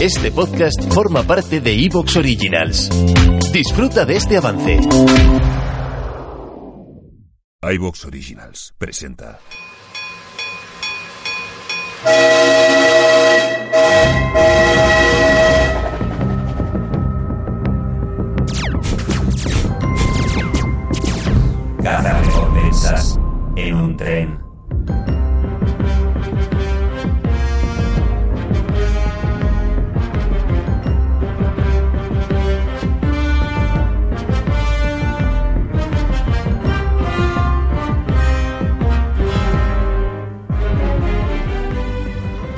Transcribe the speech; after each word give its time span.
Este 0.00 0.30
podcast 0.32 0.92
forma 0.92 1.22
parte 1.22 1.60
de 1.60 1.72
Evox 1.84 2.16
Originals. 2.16 2.88
Disfruta 3.52 4.04
de 4.04 4.16
este 4.16 4.36
avance. 4.36 4.80
iVox 7.62 8.04
Originals 8.04 8.74
presenta. 8.78 9.38
Caza 21.82 22.20
recompensas 22.22 23.18
en 23.56 23.74
un 23.74 23.96
tren. 23.96 24.51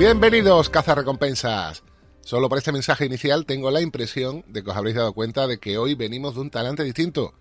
Bienvenidos, 0.05 0.69
cazarrecompensas. 0.69 1.81
Solo 2.21 2.47
por 2.47 2.59
este 2.59 2.71
mensaje 2.71 3.07
inicial 3.07 3.47
tengo 3.47 3.71
la 3.71 3.81
impresión 3.81 4.45
de 4.47 4.63
que 4.63 4.69
os 4.69 4.77
habréis 4.77 4.95
dado 4.95 5.13
cuenta 5.13 5.47
de 5.47 5.57
que 5.57 5.79
hoy 5.79 5.95
venimos 5.95 6.35
de 6.35 6.41
un 6.41 6.51
talante 6.51 6.83
distinto. 6.83 7.33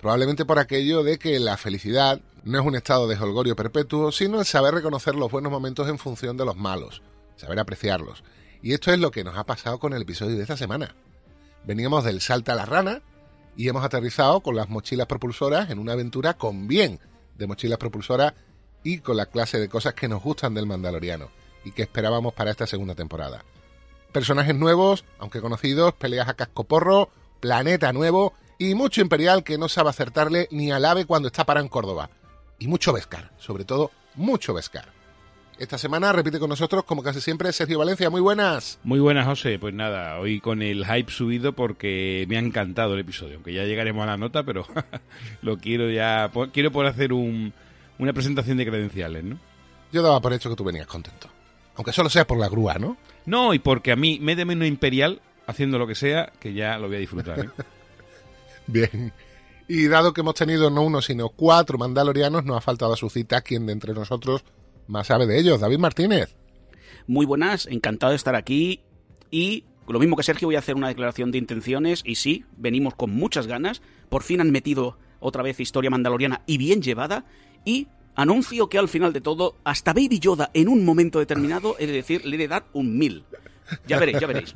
Probablemente 0.00 0.44
por 0.44 0.58
aquello 0.58 1.04
de 1.04 1.20
que 1.20 1.38
la 1.38 1.56
felicidad 1.56 2.20
no 2.42 2.58
es 2.58 2.66
un 2.66 2.74
estado 2.74 3.06
de 3.06 3.14
holgorio 3.14 3.54
perpetuo, 3.54 4.10
sino 4.10 4.40
el 4.40 4.44
saber 4.44 4.74
reconocer 4.74 5.14
los 5.14 5.30
buenos 5.30 5.52
momentos 5.52 5.88
en 5.88 6.00
función 6.00 6.36
de 6.36 6.44
los 6.44 6.56
malos, 6.56 7.00
saber 7.36 7.60
apreciarlos. 7.60 8.24
Y 8.60 8.72
esto 8.72 8.92
es 8.92 8.98
lo 8.98 9.12
que 9.12 9.22
nos 9.22 9.38
ha 9.38 9.44
pasado 9.44 9.78
con 9.78 9.92
el 9.92 10.02
episodio 10.02 10.34
de 10.34 10.42
esta 10.42 10.56
semana. 10.56 10.96
Veníamos 11.62 12.02
del 12.02 12.20
Salta 12.20 12.54
a 12.54 12.56
la 12.56 12.66
Rana 12.66 13.02
y 13.56 13.68
hemos 13.68 13.84
aterrizado 13.84 14.40
con 14.40 14.56
las 14.56 14.68
mochilas 14.68 15.06
propulsoras 15.06 15.70
en 15.70 15.78
una 15.78 15.92
aventura 15.92 16.34
con 16.34 16.66
bien 16.66 16.98
de 17.38 17.46
mochilas 17.46 17.78
propulsoras 17.78 18.34
y 18.82 18.98
con 18.98 19.16
la 19.16 19.26
clase 19.26 19.60
de 19.60 19.68
cosas 19.68 19.94
que 19.94 20.08
nos 20.08 20.24
gustan 20.24 20.54
del 20.54 20.66
Mandaloriano 20.66 21.43
y 21.64 21.72
que 21.72 21.82
esperábamos 21.82 22.34
para 22.34 22.50
esta 22.50 22.66
segunda 22.66 22.94
temporada. 22.94 23.44
Personajes 24.12 24.54
nuevos, 24.54 25.04
aunque 25.18 25.40
conocidos, 25.40 25.94
peleas 25.94 26.28
a 26.28 26.34
cascoporro, 26.34 27.10
planeta 27.40 27.92
nuevo 27.92 28.34
y 28.58 28.74
mucho 28.74 29.00
Imperial 29.00 29.42
que 29.42 29.58
no 29.58 29.68
sabe 29.68 29.90
acertarle 29.90 30.48
ni 30.50 30.70
al 30.70 30.84
ave 30.84 31.04
cuando 31.04 31.28
está 31.28 31.44
parado 31.44 31.64
en 31.64 31.70
Córdoba. 31.70 32.10
Y 32.58 32.68
mucho 32.68 32.92
Vescar, 32.92 33.32
sobre 33.38 33.64
todo 33.64 33.90
mucho 34.14 34.54
Vescar. 34.54 34.92
Esta 35.56 35.78
semana 35.78 36.12
repite 36.12 36.40
con 36.40 36.48
nosotros, 36.48 36.84
como 36.84 37.02
casi 37.02 37.20
siempre, 37.20 37.52
Sergio 37.52 37.78
Valencia. 37.78 38.10
Muy 38.10 38.20
buenas. 38.20 38.80
Muy 38.82 38.98
buenas, 38.98 39.26
José. 39.26 39.58
Pues 39.58 39.72
nada, 39.72 40.18
hoy 40.18 40.40
con 40.40 40.62
el 40.62 40.84
hype 40.84 41.12
subido 41.12 41.52
porque 41.52 42.24
me 42.28 42.36
ha 42.36 42.40
encantado 42.40 42.94
el 42.94 43.00
episodio. 43.00 43.36
Aunque 43.36 43.52
ya 43.52 43.62
llegaremos 43.62 44.02
a 44.02 44.06
la 44.06 44.16
nota, 44.16 44.42
pero 44.42 44.66
lo 45.42 45.58
quiero 45.58 45.90
ya. 45.90 46.30
Quiero 46.52 46.72
por 46.72 46.86
hacer 46.86 47.12
un, 47.12 47.52
una 47.98 48.12
presentación 48.12 48.56
de 48.56 48.66
credenciales, 48.66 49.22
¿no? 49.22 49.38
Yo 49.92 50.02
daba 50.02 50.20
por 50.20 50.32
hecho 50.32 50.50
que 50.50 50.56
tú 50.56 50.64
venías 50.64 50.88
contento. 50.88 51.28
Aunque 51.76 51.92
solo 51.92 52.08
sea 52.08 52.26
por 52.26 52.38
la 52.38 52.48
grúa, 52.48 52.74
¿no? 52.74 52.96
No, 53.26 53.54
y 53.54 53.58
porque 53.58 53.92
a 53.92 53.96
mí 53.96 54.18
me 54.20 54.36
de 54.36 54.44
menos 54.44 54.68
imperial 54.68 55.20
haciendo 55.46 55.78
lo 55.78 55.86
que 55.86 55.94
sea, 55.94 56.32
que 56.40 56.52
ya 56.52 56.78
lo 56.78 56.88
voy 56.88 56.96
a 56.96 57.00
disfrutar. 57.00 57.40
¿eh? 57.40 57.50
Bien. 58.66 59.12
Y 59.66 59.86
dado 59.88 60.12
que 60.12 60.20
hemos 60.20 60.34
tenido 60.34 60.70
no 60.70 60.82
uno, 60.82 61.00
sino 61.00 61.30
cuatro 61.30 61.78
mandalorianos, 61.78 62.44
nos 62.44 62.56
ha 62.56 62.60
faltado 62.60 62.92
a 62.92 62.96
su 62.96 63.08
cita 63.08 63.40
quien 63.40 63.66
de 63.66 63.72
entre 63.72 63.94
nosotros 63.94 64.44
más 64.86 65.06
sabe 65.06 65.26
de 65.26 65.38
ellos, 65.38 65.60
David 65.60 65.78
Martínez. 65.78 66.36
Muy 67.06 67.26
buenas, 67.26 67.66
encantado 67.66 68.10
de 68.10 68.16
estar 68.16 68.34
aquí 68.34 68.80
y 69.30 69.64
lo 69.88 69.98
mismo 69.98 70.16
que 70.16 70.22
Sergio 70.22 70.48
voy 70.48 70.56
a 70.56 70.60
hacer 70.60 70.76
una 70.76 70.88
declaración 70.88 71.30
de 71.30 71.38
intenciones 71.38 72.02
y 72.04 72.16
sí, 72.16 72.44
venimos 72.56 72.94
con 72.94 73.10
muchas 73.10 73.46
ganas, 73.46 73.82
por 74.08 74.22
fin 74.22 74.40
han 74.40 74.50
metido 74.50 74.98
otra 75.20 75.42
vez 75.42 75.60
historia 75.60 75.90
mandaloriana 75.90 76.42
y 76.46 76.58
bien 76.58 76.82
llevada 76.82 77.24
y 77.64 77.88
anuncio 78.14 78.68
que 78.68 78.78
al 78.78 78.88
final 78.88 79.12
de 79.12 79.20
todo 79.20 79.56
hasta 79.64 79.92
Baby 79.92 80.18
Yoda 80.18 80.50
en 80.54 80.68
un 80.68 80.84
momento 80.84 81.18
determinado 81.18 81.76
he 81.78 81.86
de 81.86 81.92
decir, 81.92 82.24
le 82.24 82.36
he 82.36 82.38
de 82.38 82.48
dar 82.48 82.64
un 82.72 82.96
mil. 82.96 83.24
Ya 83.86 83.98
veréis, 83.98 84.20
ya 84.20 84.26
veréis. 84.26 84.54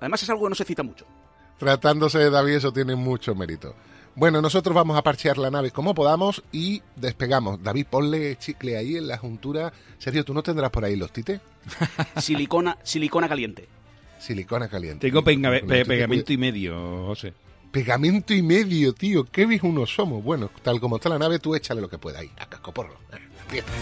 Además 0.00 0.22
es 0.22 0.30
algo 0.30 0.44
que 0.44 0.50
no 0.50 0.54
se 0.54 0.64
cita 0.64 0.82
mucho. 0.82 1.06
Tratándose 1.58 2.18
de 2.18 2.30
David, 2.30 2.54
eso 2.54 2.72
tiene 2.72 2.94
mucho 2.94 3.34
mérito. 3.34 3.74
Bueno, 4.14 4.42
nosotros 4.42 4.74
vamos 4.74 4.96
a 4.98 5.02
parchear 5.02 5.38
la 5.38 5.50
nave 5.50 5.70
como 5.70 5.94
podamos 5.94 6.42
y 6.50 6.82
despegamos. 6.96 7.62
David, 7.62 7.86
ponle 7.88 8.36
chicle 8.36 8.76
ahí 8.76 8.96
en 8.96 9.06
la 9.06 9.16
juntura. 9.16 9.72
Sergio, 9.98 10.24
¿tú 10.24 10.34
no 10.34 10.42
tendrás 10.42 10.70
por 10.70 10.84
ahí 10.84 10.96
los 10.96 11.12
tites? 11.12 11.40
Silicona, 12.16 12.78
silicona 12.82 13.28
caliente. 13.28 13.68
Silicona 14.18 14.68
caliente. 14.68 15.06
Tengo 15.06 15.22
pegamento 15.22 16.32
y 16.32 16.36
medio, 16.36 17.06
José. 17.06 17.32
Pegamento 17.70 18.32
y 18.32 18.42
medio, 18.42 18.92
tío. 18.92 19.24
Qué 19.24 19.60
unos 19.62 19.94
somos. 19.94 20.22
Bueno, 20.24 20.50
tal 20.62 20.80
como 20.80 20.96
está 20.96 21.08
la 21.08 21.18
nave, 21.18 21.38
tú 21.38 21.54
échale 21.54 21.80
lo 21.80 21.88
que 21.88 21.98
pueda 21.98 22.20
ahí. 22.20 22.30
A 22.38 22.46
cascoporro. 22.46 22.96
Aprieta. 23.44 23.72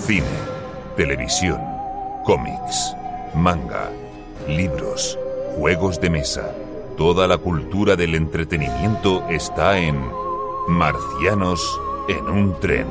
Cine, 0.00 0.26
televisión, 0.96 1.60
cómics, 2.24 2.96
manga, 3.34 3.88
libros, 4.48 5.18
juegos 5.56 6.00
de 6.00 6.10
mesa. 6.10 6.54
Toda 6.96 7.26
la 7.26 7.38
cultura 7.38 7.96
del 7.96 8.14
entretenimiento 8.14 9.26
está 9.28 9.78
en 9.78 10.00
Marcianos 10.68 11.80
en 12.08 12.28
un 12.28 12.60
tren. 12.60 12.86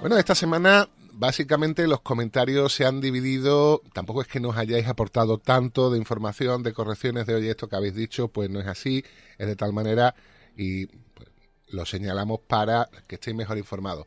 Bueno, 0.00 0.18
esta 0.18 0.34
semana 0.34 0.86
básicamente 1.16 1.86
los 1.86 2.00
comentarios 2.00 2.72
se 2.72 2.84
han 2.84 3.00
dividido, 3.00 3.82
tampoco 3.92 4.22
es 4.22 4.28
que 4.28 4.40
nos 4.40 4.56
hayáis 4.56 4.86
aportado 4.86 5.38
tanto 5.38 5.90
de 5.90 5.98
información, 5.98 6.62
de 6.62 6.72
correcciones 6.72 7.26
de 7.26 7.34
oye, 7.34 7.50
esto 7.50 7.68
que 7.68 7.76
habéis 7.76 7.94
dicho, 7.94 8.28
pues 8.28 8.50
no 8.50 8.60
es 8.60 8.66
así, 8.66 9.04
es 9.38 9.46
de 9.46 9.56
tal 9.56 9.72
manera 9.72 10.14
y 10.56 10.86
pues, 10.86 11.28
lo 11.68 11.86
señalamos 11.86 12.40
para 12.40 12.88
que 13.06 13.16
estéis 13.16 13.36
mejor 13.36 13.58
informados. 13.58 14.06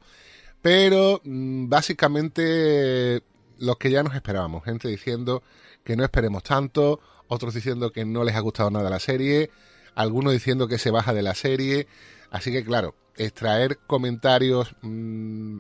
Pero 0.62 1.22
mm, 1.24 1.70
básicamente 1.70 3.24
los 3.60 3.78
que 3.78 3.92
ya 3.92 4.04
nos 4.04 4.16
esperábamos, 4.16 4.64
gente 4.64 4.88
diciendo 4.88 5.44
que 5.84 5.96
no 5.96 6.04
esperemos 6.04 6.44
tanto, 6.44 7.00
otros 7.28 7.54
diciendo 7.54 7.92
que 7.92 8.06
no 8.06 8.24
les 8.24 8.36
ha 8.36 8.40
gustado 8.42 8.70
nada 8.70 8.90
la 8.90 9.00
serie, 9.00 9.50
algunos 9.96 10.34
diciendo 10.34 10.68
que 10.68 10.78
se 10.78 10.92
baja 10.92 11.14
de 11.14 11.24
la 11.24 11.36
serie, 11.36 11.88
así 12.32 12.52
que 12.52 12.64
claro, 12.64 12.96
extraer 13.16 13.80
comentarios 13.88 14.76
mm, 14.82 15.60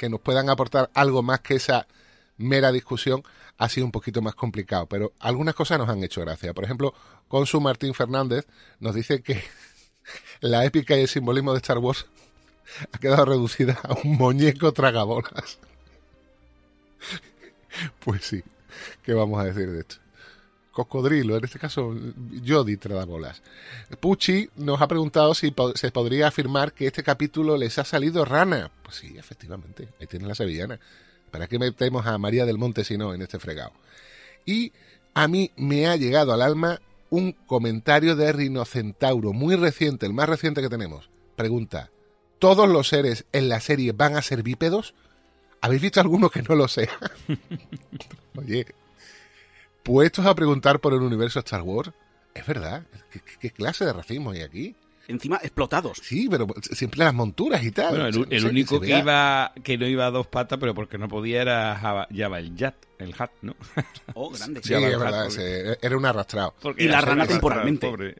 que 0.00 0.08
nos 0.08 0.22
puedan 0.22 0.48
aportar 0.48 0.88
algo 0.94 1.22
más 1.22 1.40
que 1.40 1.56
esa 1.56 1.86
mera 2.38 2.72
discusión 2.72 3.22
ha 3.58 3.68
sido 3.68 3.84
un 3.84 3.92
poquito 3.92 4.22
más 4.22 4.34
complicado, 4.34 4.86
pero 4.86 5.12
algunas 5.20 5.54
cosas 5.54 5.78
nos 5.78 5.90
han 5.90 6.02
hecho 6.02 6.22
gracia. 6.22 6.54
Por 6.54 6.64
ejemplo, 6.64 6.94
Consu 7.28 7.60
Martín 7.60 7.92
Fernández 7.92 8.46
nos 8.78 8.94
dice 8.94 9.22
que 9.22 9.44
la 10.40 10.64
épica 10.64 10.96
y 10.96 11.02
el 11.02 11.08
simbolismo 11.08 11.52
de 11.52 11.58
Star 11.58 11.76
Wars 11.76 12.06
ha 12.92 12.96
quedado 12.96 13.26
reducida 13.26 13.78
a 13.82 13.92
un 14.02 14.16
muñeco 14.16 14.72
tragabolas. 14.72 15.58
Pues 18.04 18.24
sí, 18.24 18.42
¿qué 19.04 19.14
vamos 19.14 19.40
a 19.40 19.44
decir 19.44 19.70
de 19.70 19.80
esto? 19.80 19.96
Cocodrilo, 20.84 21.36
en 21.36 21.44
este 21.44 21.58
caso 21.58 21.94
Jody 22.46 22.76
Tradabolas. 22.76 23.42
Pucci 24.00 24.48
nos 24.56 24.80
ha 24.80 24.88
preguntado 24.88 25.34
si 25.34 25.54
se 25.74 25.90
podría 25.90 26.28
afirmar 26.28 26.72
que 26.72 26.86
este 26.86 27.02
capítulo 27.02 27.56
les 27.56 27.78
ha 27.78 27.84
salido 27.84 28.24
rana. 28.24 28.70
Pues 28.82 28.96
sí, 28.96 29.14
efectivamente, 29.16 29.88
ahí 30.00 30.06
tiene 30.06 30.26
la 30.26 30.34
sevillana. 30.34 30.78
¿Para 31.30 31.46
qué 31.46 31.58
metemos 31.58 32.06
a 32.06 32.18
María 32.18 32.46
del 32.46 32.58
Monte 32.58 32.84
si 32.84 32.98
no 32.98 33.14
en 33.14 33.22
este 33.22 33.38
fregado? 33.38 33.72
Y 34.44 34.72
a 35.14 35.28
mí 35.28 35.52
me 35.56 35.86
ha 35.86 35.96
llegado 35.96 36.32
al 36.32 36.42
alma 36.42 36.80
un 37.10 37.32
comentario 37.32 38.16
de 38.16 38.32
Rinocentauro, 38.32 39.32
muy 39.32 39.56
reciente, 39.56 40.06
el 40.06 40.12
más 40.12 40.28
reciente 40.28 40.62
que 40.62 40.68
tenemos. 40.68 41.10
Pregunta, 41.36 41.90
¿todos 42.38 42.68
los 42.68 42.88
seres 42.88 43.24
en 43.32 43.48
la 43.48 43.60
serie 43.60 43.92
van 43.92 44.16
a 44.16 44.22
ser 44.22 44.42
bípedos? 44.42 44.94
¿Habéis 45.60 45.82
visto 45.82 46.00
alguno 46.00 46.30
que 46.30 46.42
no 46.42 46.54
lo 46.54 46.68
sea? 46.68 46.96
Oye, 48.36 48.66
puestos 49.82 50.26
a 50.26 50.34
preguntar 50.34 50.80
por 50.80 50.92
el 50.92 51.00
universo 51.00 51.38
Star 51.40 51.62
Wars, 51.62 51.90
es 52.34 52.46
verdad. 52.46 52.84
¿Qué, 53.40 53.50
clase 53.50 53.84
de 53.84 53.92
racismo 53.92 54.30
hay 54.30 54.42
aquí? 54.42 54.76
Encima 55.08 55.40
explotados. 55.42 55.98
Sí, 56.02 56.28
pero 56.30 56.46
siempre 56.62 57.00
las 57.00 57.12
monturas 57.12 57.64
y 57.64 57.72
tal. 57.72 57.98
Bueno, 57.98 58.26
el, 58.30 58.44
único 58.44 58.80
que, 58.80 58.96
iba 58.96 59.52
que 59.64 59.76
no 59.76 59.86
iba 59.86 60.06
a 60.06 60.10
dos 60.10 60.28
patas, 60.28 60.58
pero 60.60 60.72
porque 60.72 60.98
no 60.98 61.08
podía 61.08 61.42
era 61.42 61.76
Java, 61.76 62.06
el 62.38 62.56
Jat, 62.56 62.76
el 62.98 63.14
Hat, 63.18 63.30
¿no? 63.42 63.56
Oh, 64.14 64.30
grande. 64.30 64.60
Sí, 64.62 64.74
es 64.74 64.98
verdad, 64.98 65.28
era 65.82 65.96
un 65.96 66.06
arrastrado. 66.06 66.54
y 66.76 66.86
la 66.86 67.00
rana 67.00 67.26
temporalmente. 67.26 68.14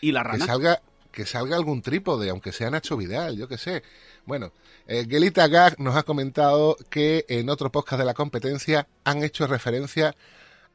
Y 0.00 0.10
la 0.10 0.24
rana. 0.24 0.38
Que 0.38 0.44
salga, 0.44 0.82
que 1.12 1.26
salga 1.26 1.56
algún 1.56 1.80
trípode, 1.80 2.28
aunque 2.28 2.50
sea 2.50 2.70
Nacho 2.70 2.96
Vidal, 2.96 3.36
yo 3.36 3.46
qué 3.46 3.56
sé. 3.56 3.84
Bueno, 4.24 4.52
eh, 4.88 5.06
Gelita 5.08 5.46
Gag 5.46 5.78
nos 5.78 5.94
ha 5.94 6.02
comentado 6.02 6.76
que 6.90 7.24
en 7.28 7.48
otro 7.48 7.70
podcast 7.70 8.00
de 8.00 8.04
la 8.04 8.14
competencia 8.14 8.88
han 9.04 9.22
hecho 9.22 9.46
referencia 9.46 10.16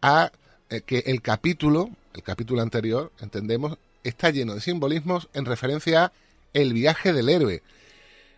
a 0.02 0.32
eh, 0.70 0.82
que 0.82 1.00
el 1.08 1.22
capítulo, 1.22 1.90
el 2.14 2.24
capítulo 2.24 2.62
anterior, 2.62 3.12
entendemos, 3.20 3.78
está 4.04 4.30
lleno 4.30 4.56
de 4.56 4.62
simbolismos 4.62 5.30
en 5.34 5.46
referencia 5.46 6.06
a 6.06 6.12
el 6.54 6.74
viaje 6.74 7.14
del 7.14 7.30
héroe. 7.30 7.62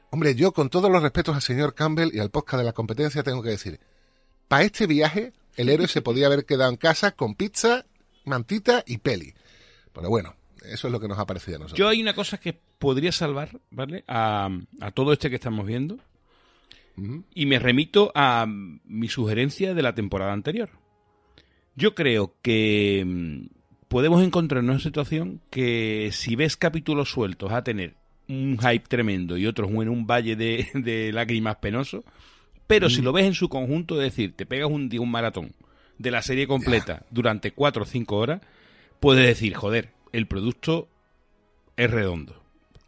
Hombre, 0.09 0.35
yo 0.35 0.51
con 0.51 0.69
todos 0.69 0.91
los 0.91 1.01
respetos 1.01 1.35
al 1.35 1.41
señor 1.41 1.73
Campbell 1.73 2.11
y 2.13 2.19
al 2.19 2.29
podcast 2.29 2.59
de 2.59 2.65
la 2.65 2.73
competencia 2.73 3.23
tengo 3.23 3.41
que 3.41 3.49
decir, 3.49 3.79
para 4.47 4.63
este 4.63 4.85
viaje 4.85 5.33
el 5.55 5.69
héroe 5.69 5.87
se 5.87 6.01
podía 6.01 6.27
haber 6.27 6.45
quedado 6.45 6.69
en 6.69 6.77
casa 6.77 7.11
con 7.11 7.35
pizza, 7.35 7.85
mantita 8.25 8.83
y 8.85 8.97
peli. 8.97 9.33
Pero 9.91 10.09
bueno, 10.09 10.35
eso 10.65 10.87
es 10.87 10.91
lo 10.91 10.99
que 10.99 11.07
nos 11.07 11.19
ha 11.19 11.25
parecido 11.25 11.57
a 11.57 11.59
nosotros. 11.59 11.77
Yo 11.77 11.87
hay 11.87 12.01
una 12.01 12.13
cosa 12.13 12.39
que 12.39 12.59
podría 12.79 13.11
salvar, 13.11 13.59
¿vale? 13.71 14.03
A, 14.07 14.49
todo 14.93 15.13
este 15.13 15.29
que 15.29 15.35
estamos 15.35 15.65
viendo. 15.65 15.97
Y 17.33 17.47
me 17.47 17.57
remito 17.57 18.11
a 18.13 18.45
mi 18.47 19.09
sugerencia 19.09 19.73
de 19.73 19.81
la 19.81 19.95
temporada 19.95 20.31
anterior. 20.31 20.69
Yo 21.75 21.95
creo 21.95 22.35
que 22.41 23.03
mm, 23.05 23.45
podemos 23.87 24.23
encontrarnos 24.23 24.69
en 24.69 24.75
una 24.75 24.83
situación 24.83 25.41
que 25.49 26.09
si 26.11 26.35
ves 26.35 26.57
capítulos 26.57 27.09
sueltos 27.09 27.51
a 27.51 27.63
tener 27.63 27.95
un 28.27 28.57
hype 28.57 28.85
tremendo 28.87 29.37
y 29.37 29.47
otros 29.47 29.69
en 29.69 29.89
un 29.89 30.07
valle 30.07 30.35
de, 30.35 31.11
lágrimas 31.13 31.57
penoso, 31.57 32.03
pero 32.67 32.89
si 32.89 33.01
mm. 33.01 33.03
lo 33.03 33.13
ves 33.13 33.25
en 33.25 33.33
su 33.33 33.49
conjunto, 33.49 34.01
es 34.01 34.11
decir, 34.11 34.33
te 34.35 34.45
pegas 34.45 34.69
un 34.69 34.89
día 34.89 35.01
un 35.01 35.11
maratón 35.11 35.51
de 35.97 36.11
la 36.11 36.21
serie 36.21 36.47
completa 36.47 37.05
durante 37.11 37.51
cuatro 37.51 37.83
o 37.83 37.85
cinco 37.85 38.17
horas, 38.17 38.41
puedes 38.99 39.25
decir, 39.27 39.53
joder, 39.53 39.89
el 40.11 40.27
producto 40.27 40.87
es 41.77 41.89
redondo. 41.89 42.41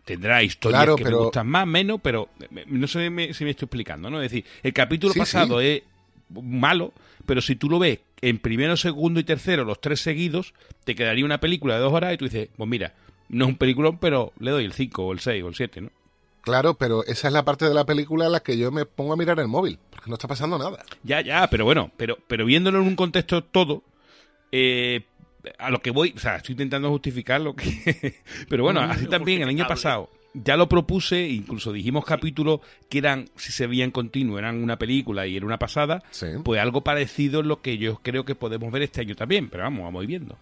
Tendrá 0.06 0.44
historias 0.44 0.96
que 0.96 1.04
me 1.04 1.14
gustan 1.14 1.48
más, 1.48 1.66
menos, 1.66 2.00
pero 2.02 2.30
no 2.68 2.88
sé 2.88 3.06
si 3.06 3.10
me 3.10 3.30
estoy 3.32 3.50
explicando, 3.50 4.10
¿no? 4.10 4.22
Es 4.22 4.32
decir, 4.32 4.46
el 4.62 4.72
capítulo 4.72 5.14
pasado 5.16 5.60
es 5.60 5.82
malo, 6.30 6.94
pero 7.26 7.42
si 7.42 7.56
tú 7.56 7.70
lo 7.70 7.80
ves 7.80 8.00
en 8.25 8.39
primero, 8.39 8.75
segundo 8.75 9.19
y 9.19 9.24
tercero, 9.24 9.66
los 9.66 9.80
tres 9.80 10.01
seguidos, 10.01 10.56
te 10.83 10.95
quedaría 10.95 11.24
una 11.24 11.39
película 11.39 11.75
de 11.75 11.81
dos 11.81 11.94
horas 11.94 12.12
y 12.12 12.18
tú 12.18 12.25
dices, 12.25 12.50
pues 12.57 12.68
mira, 12.68 12.95
no 13.30 13.45
es 13.45 13.50
un 13.50 13.56
peliculón, 13.56 14.00
pero 14.00 14.33
le 14.39 14.50
doy 14.50 14.66
el 14.66 14.74
5 14.74 15.06
o 15.06 15.13
el 15.13 15.19
6 15.19 15.44
o 15.44 15.48
el 15.48 15.54
7, 15.54 15.81
¿no? 15.81 15.92
Claro, 16.42 16.74
pero 16.74 17.04
esa 17.06 17.27
es 17.27 17.33
la 17.33 17.45
parte 17.45 17.66
de 17.66 17.75
la 17.75 17.86
película 17.86 18.25
en 18.25 18.31
la 18.31 18.39
que 18.39 18.57
yo 18.57 18.72
me 18.72 18.86
pongo 18.86 19.13
a 19.13 19.16
mirar 19.16 19.39
el 19.39 19.48
móvil, 19.48 19.77
porque 19.92 20.10
no 20.10 20.16
está 20.16 20.27
pasando 20.27 20.57
nada. 20.57 20.83
Ya, 21.04 21.22
ya, 21.22 21.48
pero 21.51 21.66
bueno, 21.66 21.92
pero, 21.98 22.18
pero 22.27 22.45
viéndolo 22.45 22.80
en 22.80 22.88
un 22.88 22.95
contexto 22.95 23.44
todo, 23.44 23.83
eh, 24.51 25.06
a 25.60 25.69
lo 25.69 25.83
que 25.83 25.92
voy, 25.92 26.12
o 26.16 26.19
sea, 26.19 26.38
estoy 26.38 26.54
intentando 26.54 26.89
justificar 26.89 27.42
lo 27.42 27.56
que... 27.56 28.16
pero 28.50 28.63
bueno, 28.63 28.81
así 28.81 29.06
también 29.06 29.44
el 29.44 29.50
año 29.50 29.68
pasado 29.68 30.10
ya 30.44 30.58
lo 30.58 30.68
propuse, 30.68 31.30
incluso 31.30 31.72
dijimos 31.72 32.06
capítulos 32.06 32.60
que 32.90 32.98
eran, 32.98 33.30
si 33.36 33.52
se 33.52 33.68
veían 33.68 33.92
continuo, 33.92 34.38
eran 34.38 34.62
una 34.62 34.78
película 34.78 35.28
y 35.28 35.38
era 35.38 35.46
una 35.46 35.60
pasada, 35.60 36.04
pues 36.44 36.62
algo 36.62 36.84
parecido 36.84 37.42
es 37.42 37.46
lo 37.46 37.62
que 37.62 37.78
yo 37.78 38.00
creo 38.02 38.26
que 38.26 38.36
podemos 38.36 38.72
ver 38.72 38.82
este 38.82 39.02
año 39.02 39.16
también, 39.16 39.50
pero 39.50 39.64
vamos, 39.64 39.84
vamos 39.84 40.06
viendo. 40.06 40.38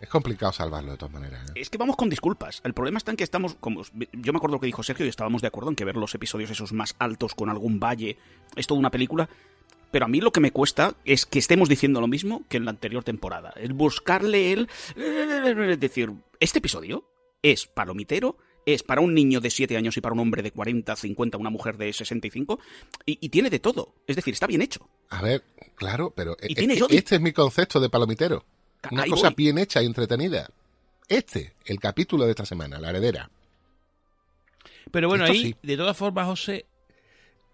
Es 0.00 0.08
complicado 0.08 0.52
salvarlo 0.52 0.92
de 0.92 0.96
todas 0.96 1.12
maneras. 1.12 1.50
¿eh? 1.50 1.52
Es 1.56 1.70
que 1.70 1.78
vamos 1.78 1.96
con 1.96 2.08
disculpas. 2.08 2.60
El 2.62 2.72
problema 2.72 2.98
está 2.98 3.10
en 3.10 3.16
que 3.16 3.24
estamos, 3.24 3.56
como 3.58 3.82
yo 4.12 4.32
me 4.32 4.36
acuerdo 4.36 4.56
lo 4.56 4.60
que 4.60 4.66
dijo 4.66 4.84
Sergio 4.84 5.04
y 5.04 5.08
estábamos 5.08 5.42
de 5.42 5.48
acuerdo 5.48 5.70
en 5.70 5.76
que 5.76 5.84
ver 5.84 5.96
los 5.96 6.14
episodios 6.14 6.50
esos 6.50 6.72
más 6.72 6.94
altos 7.00 7.34
con 7.34 7.50
algún 7.50 7.80
valle 7.80 8.16
es 8.54 8.68
toda 8.68 8.78
una 8.78 8.90
película. 8.90 9.28
Pero 9.90 10.04
a 10.04 10.08
mí 10.08 10.20
lo 10.20 10.30
que 10.30 10.40
me 10.40 10.52
cuesta 10.52 10.94
es 11.04 11.26
que 11.26 11.38
estemos 11.38 11.68
diciendo 11.68 12.00
lo 12.00 12.06
mismo 12.06 12.44
que 12.48 12.58
en 12.58 12.66
la 12.66 12.70
anterior 12.70 13.02
temporada. 13.02 13.52
Es 13.56 13.72
buscarle 13.72 14.52
el... 14.52 14.68
Es 14.94 15.80
decir, 15.80 16.12
este 16.38 16.58
episodio 16.58 17.04
es 17.42 17.66
palomitero, 17.66 18.36
es 18.74 18.82
para 18.82 19.00
un 19.00 19.14
niño 19.14 19.40
de 19.40 19.50
7 19.50 19.76
años 19.76 19.96
y 19.96 20.00
para 20.00 20.12
un 20.12 20.20
hombre 20.20 20.42
de 20.42 20.50
40, 20.50 20.94
50, 20.94 21.38
una 21.38 21.50
mujer 21.50 21.76
de 21.78 21.92
65, 21.92 22.60
y, 23.06 23.18
y 23.20 23.28
tiene 23.30 23.50
de 23.50 23.58
todo. 23.58 23.94
Es 24.06 24.16
decir, 24.16 24.34
está 24.34 24.46
bien 24.46 24.62
hecho. 24.62 24.88
A 25.08 25.22
ver, 25.22 25.42
claro, 25.74 26.12
pero 26.14 26.36
e, 26.40 26.48
e, 26.48 26.84
este 26.90 27.14
es 27.16 27.20
mi 27.20 27.32
concepto 27.32 27.80
de 27.80 27.88
palomitero. 27.88 28.44
Una 28.90 29.06
cosa 29.06 29.30
bien 29.30 29.58
hecha 29.58 29.82
y 29.82 29.86
entretenida. 29.86 30.50
Este, 31.08 31.54
el 31.64 31.80
capítulo 31.80 32.24
de 32.24 32.30
esta 32.30 32.44
semana, 32.44 32.78
la 32.78 32.90
heredera. 32.90 33.30
Pero 34.90 35.08
bueno, 35.08 35.24
ahí, 35.24 35.54
de 35.62 35.76
todas 35.76 35.96
formas, 35.96 36.26
José, 36.26 36.66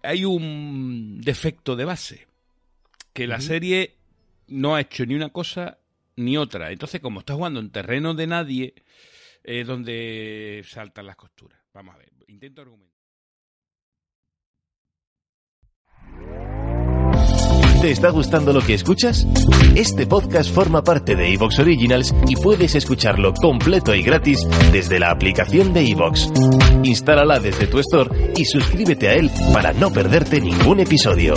hay 0.03 0.25
un 0.25 1.21
defecto 1.21 1.75
de 1.75 1.85
base. 1.85 2.27
Que 3.13 3.27
la 3.27 3.39
serie 3.39 3.95
no 4.47 4.75
ha 4.75 4.81
hecho 4.81 5.05
ni 5.05 5.15
una 5.15 5.29
cosa 5.29 5.77
ni 6.17 6.37
otra. 6.37 6.71
Entonces, 6.71 6.99
como 6.99 7.21
está 7.21 7.33
jugando 7.33 7.61
en 7.61 7.71
terreno 7.71 8.13
de 8.13 8.27
nadie, 8.27 8.73
es 9.45 9.67
donde 9.67 10.63
saltan 10.65 11.05
las 11.05 11.15
costuras. 11.15 11.61
Vamos 11.73 11.95
a 11.95 11.97
ver, 11.99 12.11
intento 12.27 12.61
argumentar. 12.61 12.95
¿Te 17.81 17.91
está 17.91 18.09
gustando 18.09 18.51
lo 18.51 18.61
que 18.61 18.73
escuchas? 18.73 19.27
Este 19.75 20.07
podcast 20.07 20.51
forma 20.51 20.83
parte 20.83 21.15
de 21.15 21.31
Evox 21.33 21.59
Originals 21.59 22.15
y 22.27 22.35
puedes 22.35 22.73
escucharlo 22.73 23.33
completo 23.33 23.93
y 23.93 24.01
gratis 24.01 24.39
desde 24.71 24.97
la 24.97 25.11
aplicación 25.11 25.71
de 25.73 25.91
Evox. 25.91 26.31
Instálala 26.83 27.39
desde 27.39 27.67
tu 27.67 27.77
store 27.79 28.33
y 28.35 28.45
suscríbete 28.45 29.09
a 29.09 29.13
él 29.13 29.29
para 29.53 29.73
no 29.73 29.91
perderte 29.91 30.41
ningún 30.41 30.79
episodio. 30.79 31.35